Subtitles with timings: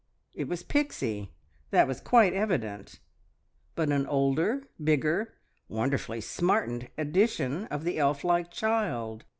[0.33, 1.31] It was Pixie
[1.69, 2.97] that was quite evident
[3.75, 5.35] but an older, bigger,
[5.69, 9.25] wonderfully smartened edition of the elf like child.